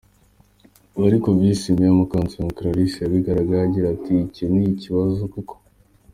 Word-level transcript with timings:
Ibi 0.95 1.05
ariko 1.09 1.27
Visi 1.39 1.67
meya 1.77 1.93
Mukansanga 1.99 2.55
Clarisse 2.57 2.97
yabihakanye 2.99 3.55
agira 3.65 3.87
ati: 3.95 4.15
“Icyo 4.29 4.45
ni 4.51 4.61
ikibazo 4.73 5.21
koko? 5.33 5.55